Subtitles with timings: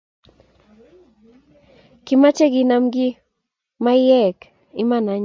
[2.05, 3.13] Kimache kinam keye
[3.83, 4.37] maiyek
[4.81, 5.19] iman any